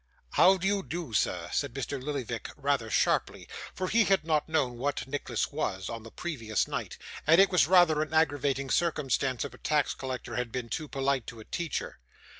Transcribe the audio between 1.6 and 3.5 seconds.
Mr. Lillyvick rather sharply;